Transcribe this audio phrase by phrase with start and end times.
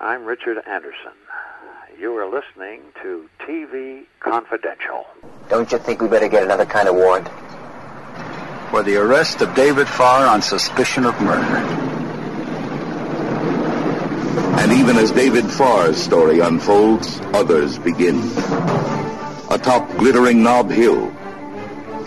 [0.00, 1.10] I'm Richard Anderson.
[1.98, 5.04] You are listening to TV Confidential.
[5.48, 7.26] Don't you think we better get another kind of warrant?
[8.70, 11.42] For the arrest of David Farr on suspicion of murder.
[14.60, 18.20] And even as David Farr's story unfolds, others begin.
[19.50, 21.08] Atop glittering Nob Hill,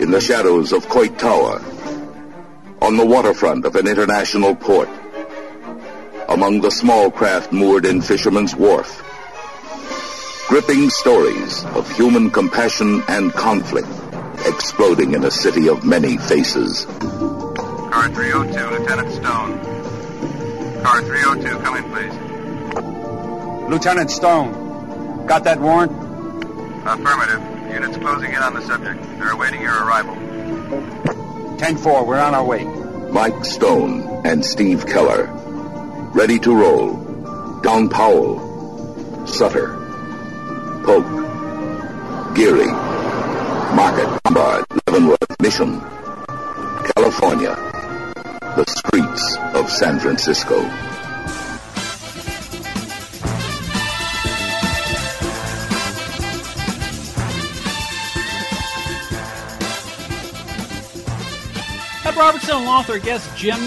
[0.00, 1.62] in the shadows of Coit Tower,
[2.80, 4.88] on the waterfront of an international port,
[6.32, 9.02] among the small craft moored in Fisherman's Wharf.
[10.48, 13.88] Gripping stories of human compassion and conflict
[14.46, 16.86] exploding in a city of many faces.
[16.86, 20.82] Car 302, Lieutenant Stone.
[20.82, 23.70] Car 302, come in, please.
[23.70, 25.92] Lieutenant Stone, got that warrant?
[26.86, 27.40] Affirmative.
[27.72, 29.02] Units closing in on the subject.
[29.18, 30.14] They're awaiting your arrival.
[31.58, 32.64] 10-4, we're on our way.
[32.64, 35.26] Mike Stone and Steve Keller.
[36.14, 37.60] Ready to roll.
[37.62, 39.26] Don Powell.
[39.26, 39.74] Sutter.
[40.84, 41.06] Polk.
[42.34, 42.66] Geary.
[43.74, 44.20] Market.
[44.26, 44.64] Lombard.
[44.86, 45.40] Leavenworth.
[45.40, 45.80] Mission.
[46.94, 47.54] California.
[48.56, 50.60] The streets of San Francisco.
[62.14, 63.58] Robertson along with our guest Jim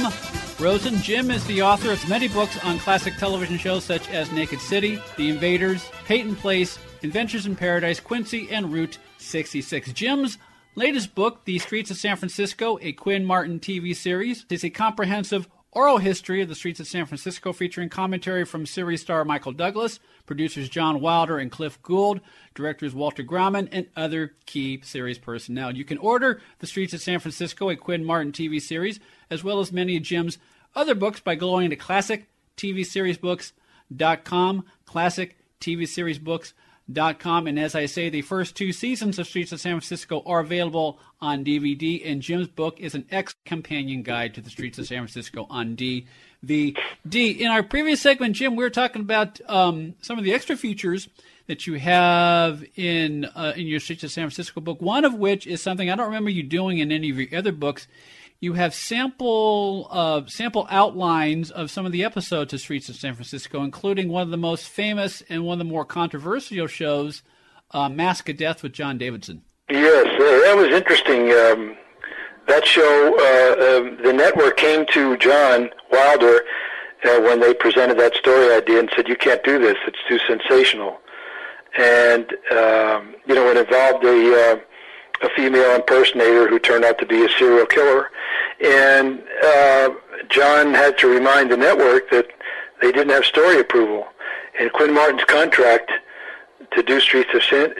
[0.59, 0.95] Rosin.
[1.01, 5.01] Jim is the author of many books on classic television shows such as Naked City,
[5.17, 9.91] The Invaders, Peyton Place, Adventures in Paradise, Quincy, and Route 66.
[9.91, 10.37] Jim's
[10.75, 15.49] latest book, The Streets of San Francisco, a Quinn Martin TV series, is a comprehensive
[15.75, 19.99] oral history of the streets of San Francisco featuring commentary from series star Michael Douglas,
[20.25, 22.21] producers John Wilder and Cliff Gould,
[22.55, 25.75] directors Walter Grauman, and other key series personnel.
[25.75, 29.59] You can order The Streets of San Francisco, a Quinn Martin TV series, as well
[29.59, 30.39] as many of Jim's
[30.73, 36.53] other books by going to classictvseriesbooks.com, classictvseriesbooks.com.
[36.87, 40.99] And as I say, the first two seasons of Streets of San Francisco are available
[41.19, 44.99] on DVD, and Jim's book is an ex companion guide to the Streets of San
[44.99, 46.05] Francisco on DVD.
[47.41, 51.09] In our previous segment, Jim, we were talking about um, some of the extra features
[51.47, 54.81] that you have in uh, in your Streets of San Francisco book.
[54.81, 57.51] One of which is something I don't remember you doing in any of your other
[57.51, 57.87] books.
[58.39, 63.13] You have sample uh, sample outlines of some of the episodes of Streets of San
[63.13, 67.23] Francisco, including one of the most famous and one of the more controversial shows,
[67.71, 69.43] uh, Mask of Death with John Davidson.
[69.69, 71.31] Yes, uh, that was interesting.
[71.31, 71.77] Um,
[72.47, 76.41] that show, uh, um, the network came to John Wilder
[77.03, 80.19] uh, when they presented that story idea and said, "You can't do this; it's too
[80.27, 80.99] sensational."
[81.77, 84.59] And um, you know, it involved a uh,
[85.21, 88.09] a female impersonator who turned out to be a serial killer,
[88.63, 89.89] and uh,
[90.29, 92.27] John had to remind the network that
[92.81, 94.07] they didn't have story approval,
[94.59, 95.91] and Quinn Martin's contract
[96.71, 97.73] to do Streets of San,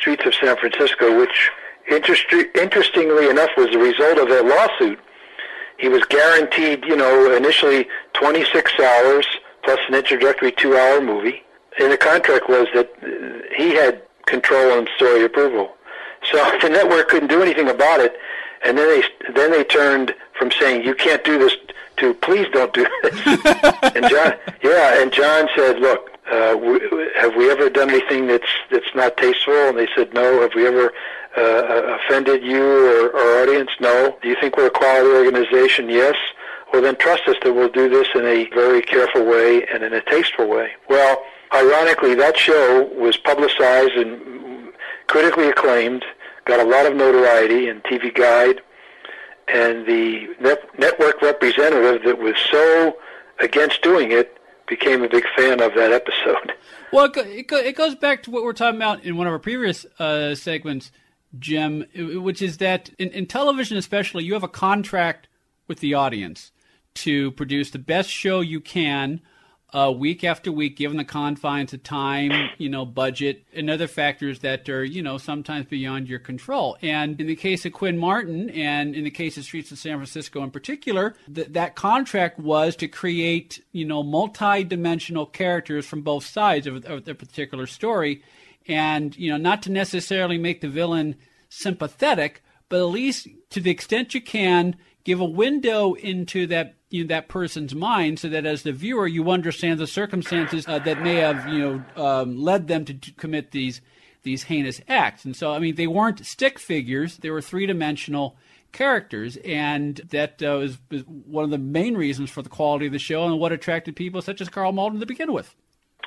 [0.00, 1.50] Streets of San Francisco, which
[1.90, 4.98] interest, interestingly enough was the result of a lawsuit.
[5.78, 9.26] He was guaranteed, you know, initially 26 hours
[9.62, 11.42] plus an introductory two-hour movie,
[11.80, 12.90] and the contract was that
[13.56, 15.72] he had control and story approval.
[16.30, 18.16] So the network couldn't do anything about it,
[18.64, 21.56] and then they then they turned from saying you can't do this
[21.98, 23.26] to please don't do this.
[23.94, 26.80] and John, yeah, and John said, look, uh, we,
[27.16, 29.68] have we ever done anything that's that's not tasteful?
[29.68, 30.40] And they said, no.
[30.42, 30.92] Have we ever
[31.36, 33.70] uh, offended you or our audience?
[33.80, 34.16] No.
[34.22, 35.88] Do you think we're a quality organization?
[35.88, 36.16] Yes.
[36.72, 39.92] Well, then trust us that we'll do this in a very careful way and in
[39.92, 40.70] a tasteful way.
[40.88, 44.72] Well, ironically, that show was publicized and
[45.06, 46.04] critically acclaimed,
[46.44, 48.60] got a lot of notoriety in TV Guide,
[49.48, 52.96] and the net- network representative that was so
[53.40, 54.38] against doing it
[54.68, 56.52] became a big fan of that episode.
[56.92, 59.38] Well, it, it goes back to what we we're talking about in one of our
[59.38, 60.90] previous uh, segments,
[61.38, 65.28] Jim, which is that in, in television, especially, you have a contract
[65.68, 66.50] with the audience
[66.94, 69.20] to produce the best show you can
[69.72, 74.40] uh, week after week, given the confines of time, you know, budget, and other factors
[74.40, 76.76] that are, you know, sometimes beyond your control.
[76.82, 79.96] And in the case of Quinn Martin, and in the case of Streets of San
[79.96, 86.26] Francisco in particular, th- that contract was to create, you know, multi-dimensional characters from both
[86.26, 88.22] sides of, of the particular story,
[88.66, 91.16] and you know, not to necessarily make the villain
[91.48, 97.08] sympathetic, but at least to the extent you can, give a window into that know,
[97.08, 101.16] that person's mind so that as the viewer you understand the circumstances uh, that may
[101.16, 103.80] have you know um, led them to, commit these
[104.22, 105.24] these heinous acts.
[105.24, 107.18] And so i mean they weren't stick figures.
[107.18, 108.36] They were three-dimensional
[108.72, 109.36] characters.
[109.44, 110.68] And that uh,
[111.06, 114.22] one of the main reasons for the quality of the show and what attracted people
[114.22, 115.54] such as Karl Malden to begin with.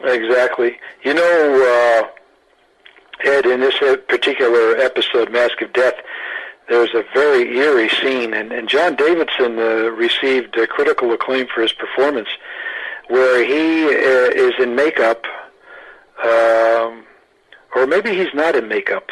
[0.01, 0.77] Exactly.
[1.03, 3.75] You know, uh, Ed, in this
[4.07, 5.95] particular episode, Mask of Death,
[6.69, 11.61] there's a very eerie scene, and, and John Davidson uh, received uh, critical acclaim for
[11.61, 12.29] his performance,
[13.07, 15.25] where he uh, is in makeup,
[16.23, 17.05] um,
[17.75, 19.09] or maybe he's not in makeup.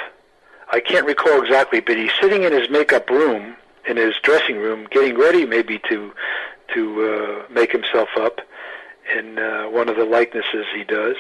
[0.71, 3.55] I can't recall exactly, but he's sitting in his makeup room,
[3.87, 6.13] in his dressing room, getting ready maybe to
[6.73, 8.39] to uh, make himself up
[9.13, 11.17] in uh, one of the likenesses he does,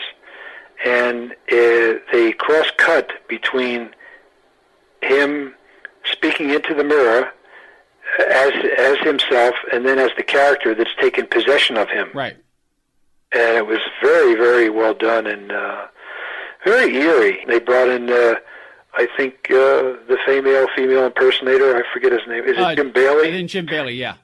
[0.85, 3.89] and uh, they cross cut between
[5.01, 5.53] him
[6.05, 7.29] speaking into the mirror
[8.19, 12.09] as as himself, and then as the character that's taken possession of him.
[12.13, 12.37] Right.
[13.33, 15.87] And it was very, very well done and uh,
[16.65, 17.45] very eerie.
[17.47, 18.35] They brought in, uh,
[18.93, 21.77] I think, uh, the female female impersonator.
[21.77, 22.43] I forget his name.
[22.43, 23.29] Is it Uh, Jim Bailey?
[23.29, 24.15] I think Jim Bailey, yeah.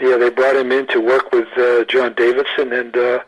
[0.00, 3.18] Yeah, they brought him in to work with uh, John Davidson, and uh,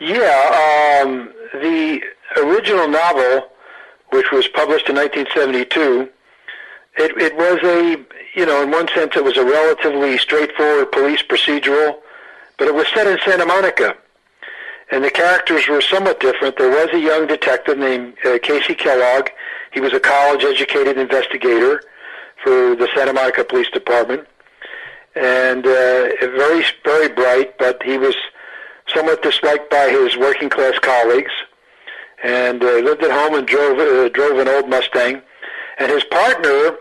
[0.00, 2.00] Yeah, um, the
[2.38, 3.48] original novel,
[4.10, 6.08] which was published in 1972,
[6.96, 8.04] it, it was a,
[8.34, 11.98] you know, in one sense, it was a relatively straightforward police procedural,
[12.58, 13.96] but it was set in Santa Monica.
[14.90, 16.56] And the characters were somewhat different.
[16.58, 19.28] There was a young detective named uh, Casey Kellogg.
[19.72, 21.82] He was a college-educated investigator
[22.42, 24.26] for the Santa Monica Police Department,
[25.14, 27.58] and uh, very, very bright.
[27.58, 28.14] But he was
[28.88, 31.32] somewhat disliked by his working-class colleagues,
[32.22, 35.22] and uh, lived at home and drove uh, drove an old Mustang.
[35.78, 36.76] And his partner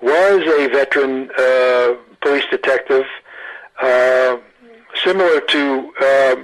[0.00, 3.06] was a veteran uh, police detective,
[3.80, 4.36] uh,
[5.02, 5.92] similar to.
[6.00, 6.36] Uh,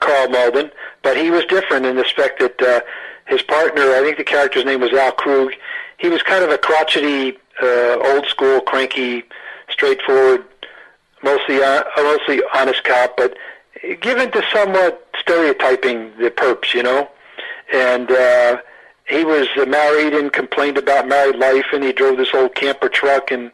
[0.00, 0.70] Karl Malden,
[1.02, 2.80] but he was different in the respect that uh,
[3.26, 5.52] his partner, I think the character's name was Al Krug,
[5.98, 9.24] he was kind of a crotchety, uh, old school, cranky,
[9.74, 10.44] straightforward,
[11.22, 13.36] mostly uh, mostly honest cop, but
[14.00, 17.10] given to somewhat stereotyping the perps, you know.
[17.72, 18.58] And uh,
[19.06, 23.30] he was married and complained about married life, and he drove this old camper truck,
[23.30, 23.50] and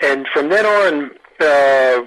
[0.00, 1.10] and from then on.
[1.40, 2.06] Uh,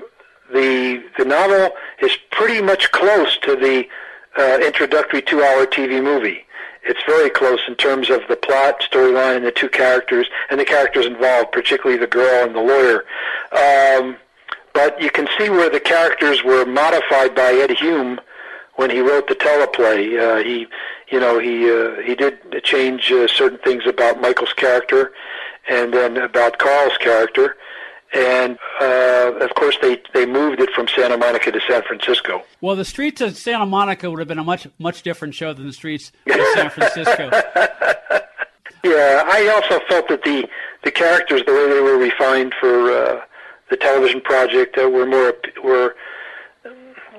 [0.54, 1.72] the the novel
[2.02, 3.88] is pretty much close to the
[4.38, 6.46] uh, introductory two-hour TV movie.
[6.84, 10.66] It's very close in terms of the plot, storyline, and the two characters, and the
[10.66, 13.06] characters involved, particularly the girl and the lawyer.
[13.52, 14.18] Um,
[14.74, 18.20] but you can see where the characters were modified by Ed Hume
[18.76, 20.20] when he wrote the teleplay.
[20.20, 20.66] Uh, he,
[21.10, 25.12] you know, he uh, he did change uh, certain things about Michael's character,
[25.70, 27.58] and then about Karl's character
[28.14, 32.44] and uh, of course they they moved it from Santa Monica to San Francisco.
[32.60, 35.68] Well, the streets of Santa Monica would have been a much much different show than
[35.68, 37.30] the streets of San Francisco.
[38.84, 40.48] yeah, I also felt that the
[40.84, 43.22] the characters, the way they were refined for uh,
[43.70, 45.96] the television project, uh, were more were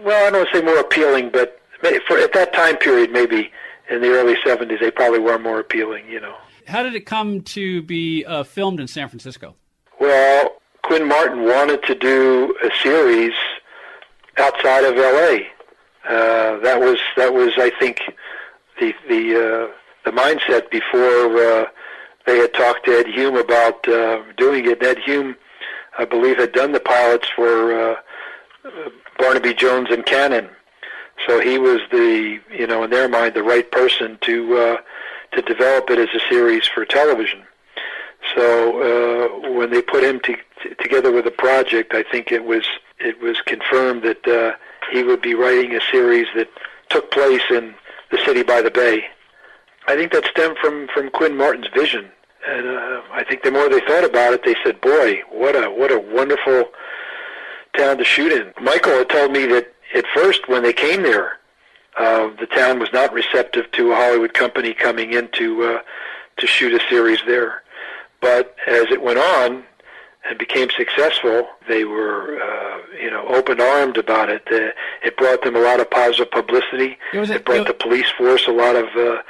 [0.02, 1.60] well, I don't want to say more appealing, but
[2.06, 3.50] for at that time period, maybe
[3.88, 6.08] in the early '70s, they probably were more appealing.
[6.08, 6.36] You know.
[6.66, 9.56] How did it come to be uh, filmed in San Francisco?
[10.00, 13.34] Well, Quinn Martin wanted to do a series
[14.36, 15.48] outside of L.A.
[16.04, 18.00] Uh, that was that was I think
[18.80, 19.72] the the uh,
[20.04, 21.66] the mindset before uh,
[22.26, 24.82] they had talked to Ed Hume about uh, doing it.
[24.82, 25.36] Ed Hume,
[25.98, 27.96] I believe, had done the pilots for uh,
[29.18, 30.48] Barnaby Jones and Cannon,
[31.26, 34.76] so he was the you know in their mind the right person to uh,
[35.32, 37.44] to develop it as a series for television.
[38.34, 40.36] So uh, when they put him to,
[40.80, 42.64] together with a project, I think it was
[42.98, 44.56] it was confirmed that uh,
[44.92, 46.48] he would be writing a series that
[46.88, 47.74] took place in
[48.10, 49.04] the city by the bay.
[49.88, 52.10] I think that stemmed from from Quinn Martin's vision
[52.46, 55.70] and uh, I think the more they thought about it, they said, "Boy, what a
[55.70, 56.64] what a wonderful
[57.76, 61.38] town to shoot in." Michael had told me that at first, when they came there,
[61.98, 65.78] uh, the town was not receptive to a Hollywood company coming in to uh,
[66.38, 67.62] to shoot a series there.
[68.20, 69.64] But as it went on
[70.28, 74.42] and became successful, they were uh, you know open armed about it.
[74.50, 74.70] Uh,
[75.04, 76.96] it brought them a lot of positive publicity.
[77.12, 78.86] It was a- it brought it- the police force a lot of.
[78.96, 79.22] Uh,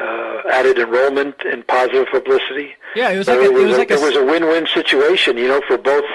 [0.00, 2.74] uh, added enrollment and positive publicity.
[2.96, 4.24] Yeah, it was So like a, it was, it was like a, it was a
[4.24, 6.06] win-win situation, you know, for both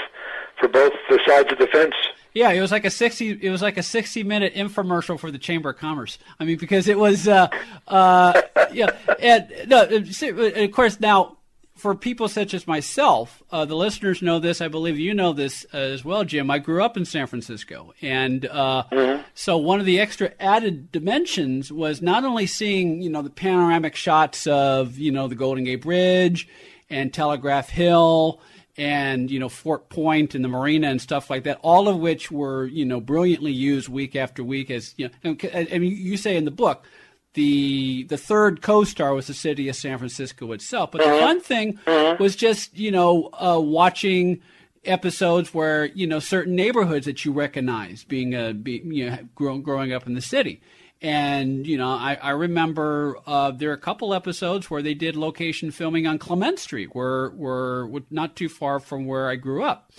[0.60, 1.94] for both the sides of the fence.
[2.34, 3.38] Yeah, it was like a sixty.
[3.40, 6.18] It was like a sixty-minute infomercial for the Chamber of Commerce.
[6.40, 7.48] I mean, because it was, uh,
[7.88, 8.42] uh,
[8.74, 11.37] yeah, and no, and of course now
[11.78, 14.62] for people such as myself, uh, the listeners know this.
[14.62, 16.50] I believe you know this uh, as well, Jim.
[16.50, 21.72] I grew up in San Francisco, and uh, so one of the extra added dimensions
[21.72, 25.82] was not only seeing you know the panoramic shots of you know the Golden Gate
[25.82, 26.48] Bridge
[26.90, 28.42] and Telegraph Hill
[28.78, 32.32] and you know Fort Point and the marina and stuff like that, all of which
[32.32, 34.70] were you know brilliantly used week after week.
[34.70, 36.86] As you know, and, and you say in the book,
[37.34, 40.92] the the third co-star was the city of San Francisco itself.
[40.92, 41.80] But the fun thing
[42.20, 44.42] was just you know uh, watching
[44.86, 49.58] episodes where you know certain neighborhoods that you recognize being a be, you know grow,
[49.60, 50.62] growing up in the city.
[51.00, 55.16] And you know, I, I remember uh, there are a couple episodes where they did
[55.16, 59.92] location filming on Clement Street, where were not too far from where I grew up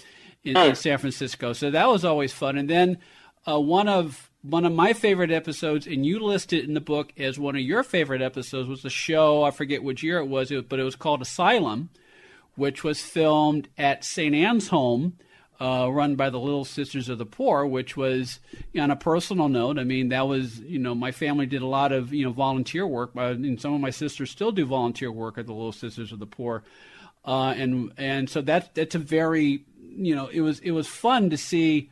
[0.43, 1.53] in, in San Francisco.
[1.53, 2.59] So that was always fun.
[2.59, 2.99] And then
[3.47, 7.39] uh, one of one of my favorite episodes, and you listed in the book as
[7.39, 9.43] one of your favorite episodes, was a show.
[9.43, 11.91] I forget which year it was, but it was called Asylum,
[12.55, 14.35] which was filmed at St.
[14.35, 15.19] Anne's Home,
[15.61, 18.41] uh, run by the Little Sisters of the Poor, which was
[18.79, 19.79] on a personal note.
[19.79, 22.87] I mean, that was you know my family did a lot of you know volunteer
[22.87, 26.11] work, uh, and some of my sisters still do volunteer work at the Little Sisters
[26.11, 26.63] of the Poor,
[27.25, 29.65] uh, and and so that that's a very
[29.97, 31.91] you know it was it was fun to see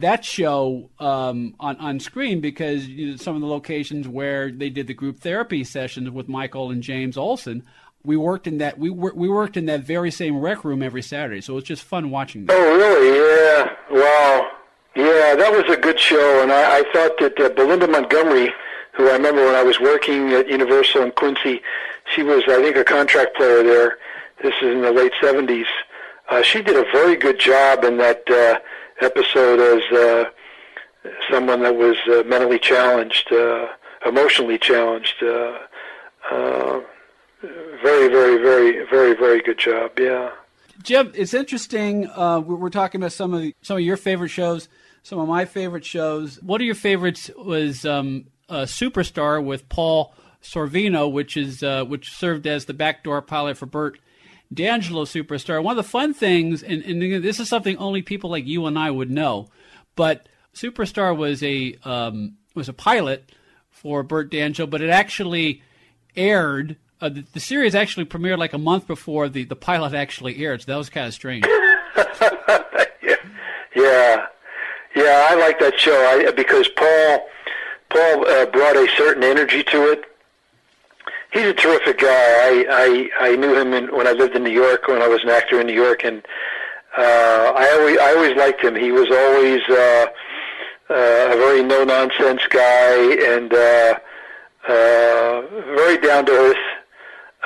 [0.00, 4.70] that show um, on on screen because you know, some of the locations where they
[4.70, 7.64] did the group therapy sessions with Michael and James Olson,
[8.04, 11.02] we worked in that we wor- we worked in that very same rec room every
[11.02, 11.40] Saturday.
[11.40, 12.56] So it was just fun watching that.
[12.56, 13.18] Oh, really?
[13.18, 14.02] Yeah.
[14.02, 14.50] Wow.
[14.96, 18.52] Yeah, that was a good show, and I, I thought that uh, Belinda Montgomery,
[18.94, 21.60] who I remember when I was working at Universal in Quincy,
[22.12, 23.98] she was, I think, a contract player there.
[24.42, 25.66] This is in the late '70s.
[26.28, 28.58] Uh, she did a very good job in that uh,
[29.00, 30.24] episode as uh,
[31.30, 33.68] someone that was uh, mentally challenged, uh,
[34.06, 35.14] emotionally challenged.
[37.80, 39.98] Very, very, very, very, very good job.
[39.98, 40.30] Yeah.
[40.82, 42.08] Jim, it's interesting.
[42.08, 44.68] Uh, we're, talking about some of the, some of your favorite shows,
[45.02, 46.42] some of my favorite shows.
[46.42, 52.46] One of your favorites was um, Superstar with Paul Sorvino, which is uh, which served
[52.46, 53.98] as the backdoor pilot for Bert
[54.52, 55.62] D'Angelo Superstar.
[55.62, 58.78] One of the fun things, and, and this is something only people like you and
[58.78, 59.48] I would know,
[59.96, 63.30] but Superstar was a um, was a pilot
[63.70, 65.62] for Bert D'Angelo, but it actually
[66.16, 66.76] aired.
[67.00, 70.62] Uh, the, the series actually premiered like a month before the, the pilot actually aired,
[70.62, 71.44] so that was kind of strange.
[71.46, 72.04] yeah,
[73.76, 74.26] yeah,
[74.96, 75.26] yeah.
[75.30, 77.28] I like that show I, because Paul
[77.90, 80.04] Paul uh, brought a certain energy to it.
[81.32, 82.08] He's a terrific guy.
[82.08, 85.22] I I, I knew him in, when I lived in New York when I was
[85.22, 86.24] an actor in New York, and
[86.96, 88.74] uh, I always I always liked him.
[88.74, 90.06] He was always uh,
[90.90, 93.98] uh, a very no nonsense guy and uh,
[94.68, 95.42] uh,
[95.76, 96.56] very down to earth.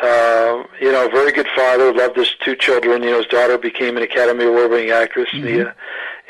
[0.03, 1.93] Uh, you know, very good father.
[1.93, 3.03] Loved his two children.
[3.03, 5.29] You know, his daughter became an Academy Award-winning actress.
[5.33, 5.73] The, uh,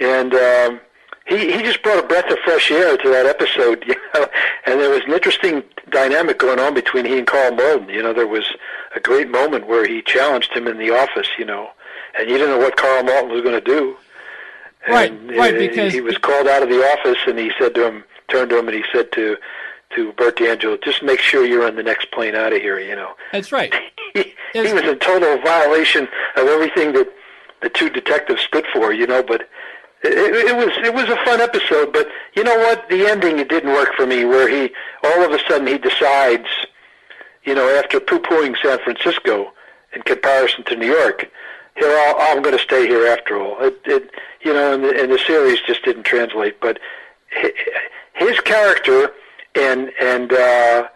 [0.01, 0.81] and um,
[1.27, 3.85] he he just brought a breath of fresh air to that episode.
[4.15, 4.27] You know,
[4.67, 7.89] and there was an interesting dynamic going on between he and Karl Malden.
[7.89, 8.45] You know, there was
[8.95, 11.29] a great moment where he challenged him in the office.
[11.39, 11.71] You know,
[12.19, 13.97] and you didn't know what Karl Malden was going to do.
[14.89, 17.75] Right, And, right, uh, because- he was called out of the office, and he said
[17.77, 19.37] to him, turned to him, and he said to
[19.95, 22.97] to Bert D'Angelo, "Just make sure you're on the next plane out of here." You
[22.97, 23.73] know, That's right.
[24.15, 27.09] he, he was in total violation of everything that
[27.61, 28.93] the two detectives stood for.
[28.93, 29.49] You know, but
[30.05, 31.93] it, was it was a fun episode.
[31.93, 32.89] But you know what?
[32.89, 34.25] The ending it didn't work for me.
[34.25, 34.73] Where he
[35.05, 36.49] all of a sudden he decides,
[37.45, 39.53] you know, after poo-pooing San Francisco
[39.95, 41.29] in comparison to New York,
[41.77, 43.57] here I'll, I'm going to stay here after all.
[43.61, 44.11] It, it
[44.43, 46.61] you know, and the, and the series just didn't translate.
[46.61, 46.79] But
[48.15, 49.13] his character
[49.55, 50.89] and and uh,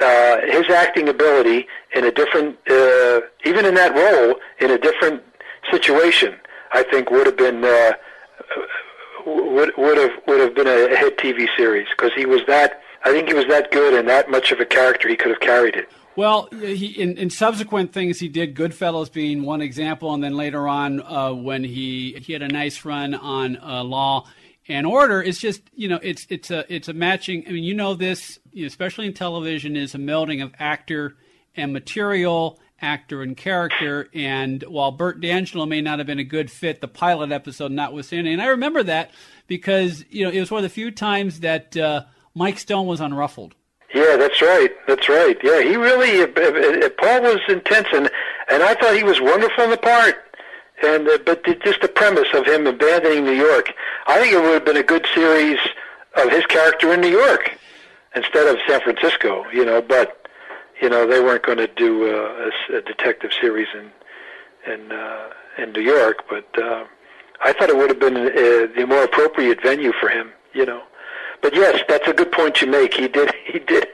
[0.00, 5.22] uh, his acting ability in a different, uh, even in that role, in a different
[5.70, 6.34] situation,
[6.72, 7.92] I think would have been uh,
[9.26, 12.80] would would have would have been a hit TV series because he was that.
[13.04, 15.08] I think he was that good and that much of a character.
[15.08, 15.88] He could have carried it.
[16.16, 20.68] Well, he, in, in, subsequent things he did, Goodfellas being one example, and then later
[20.68, 24.26] on uh, when he he had a nice run on uh, Law
[24.68, 25.22] and Order.
[25.22, 27.44] It's just you know it's it's a it's a matching.
[27.48, 31.16] I mean, you know this, especially in television, is a melding of actor
[31.56, 34.08] and material, actor and character.
[34.14, 38.34] And while Bert D'Angelo may not have been a good fit, the pilot episode notwithstanding,
[38.34, 39.10] and I remember that
[39.46, 42.02] because you know it was one of the few times that uh,
[42.34, 43.54] Mike Stone was unruffled
[43.94, 44.70] yeah, that's right.
[44.88, 45.38] That's right.
[45.42, 46.22] Yeah, he really.
[46.22, 48.10] Uh, uh, uh, Paul was intense, and
[48.50, 50.16] and I thought he was wonderful in the part.
[50.84, 53.72] And uh, but the, just the premise of him abandoning New York,
[54.08, 55.60] I think it would have been a good series
[56.16, 57.56] of his character in New York
[58.16, 59.44] instead of San Francisco.
[59.52, 60.26] You know, but
[60.84, 63.86] you know they weren't going to do uh, a, a detective series in
[64.72, 66.18] in uh, in New York.
[66.28, 66.84] But uh,
[67.48, 70.26] I thought it would have been uh, the more appropriate venue for him.
[70.52, 70.82] You know
[71.44, 72.94] but yes, that's a good point you make.
[72.94, 73.32] He did.
[73.44, 73.86] He did.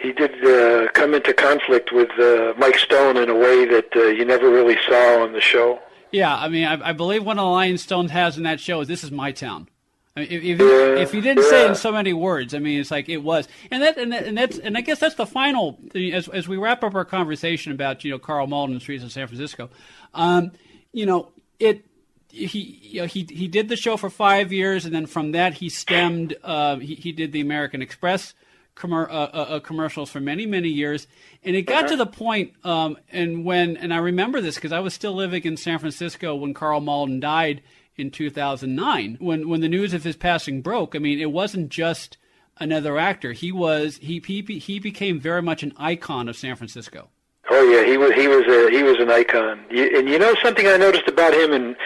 [0.00, 4.04] He did uh, come into conflict with uh, Mike Stone in a way that uh,
[4.04, 5.78] you never really saw on the show.
[6.12, 8.80] Yeah, I mean, I, I believe one of the lines Stone has in that show
[8.80, 9.68] is "This is my town."
[10.16, 12.58] I mean, if, if, yeah, if he didn't say it in so many words, I
[12.58, 15.14] mean, it's like it was, and that, and, that, and that's, and I guess that's
[15.14, 15.78] the final.
[15.94, 19.12] As as we wrap up our conversation about you know Karl Malden and Streets of
[19.12, 19.68] San Francisco,
[20.14, 20.52] um,
[20.92, 21.84] you know, it
[22.30, 25.54] he you know, he he did the show for five years, and then from that
[25.54, 26.34] he stemmed.
[26.42, 28.32] Uh, he he did the American Express
[28.74, 31.06] commer- uh, uh, uh commercials for many many years,
[31.42, 31.88] and it got uh-huh.
[31.88, 32.54] to the point.
[32.64, 36.34] Um, and when and I remember this because I was still living in San Francisco
[36.34, 37.62] when Karl Malden died
[37.96, 39.16] in 2009.
[39.20, 42.16] When when the news of his passing broke, I mean, it wasn't just
[42.58, 43.32] another actor.
[43.32, 47.08] He was he he he became very much an icon of San Francisco.
[47.50, 49.60] Oh yeah, he was he was a he was an icon.
[49.70, 51.76] And you know something I noticed about him and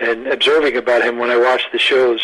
[0.00, 2.20] and observing about him when I watched the shows,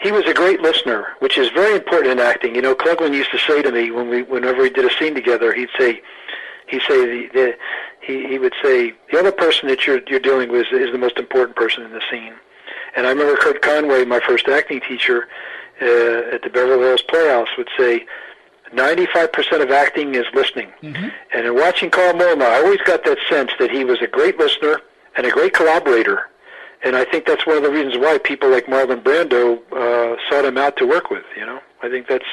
[0.00, 2.54] he was a great listener, which is very important in acting.
[2.54, 5.14] You know, Klugman used to say to me when we, whenever we did a scene
[5.14, 6.02] together, he'd say,
[6.68, 7.54] he'd say the, the
[8.00, 11.18] he, he would say the other person that you're you're dealing with is the most
[11.18, 12.34] important person in the scene.
[12.96, 15.28] And I remember Kurt Conway, my first acting teacher
[15.80, 18.06] uh, at the Beverly Hills Playhouse, would say,
[18.74, 20.70] 95% of acting is listening.
[20.82, 21.08] Mm-hmm.
[21.34, 24.38] And in watching Karl Malden, I always got that sense that he was a great
[24.38, 24.80] listener
[25.16, 26.30] and a great collaborator
[26.82, 30.44] and I think that's one of the reasons why people like Marlon Brando uh, sought
[30.44, 31.24] him out to work with.
[31.36, 32.24] You know, I think that's